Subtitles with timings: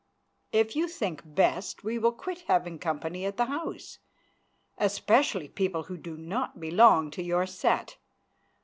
[0.51, 3.99] If you think best we will quit having company at the house,
[4.79, 7.97] especially people who do not belong to your set.